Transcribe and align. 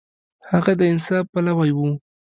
هغه 0.51 0.71
د 0.79 0.81
انصاف 0.91 1.25
پلوی 1.33 1.71
و. 1.77 1.79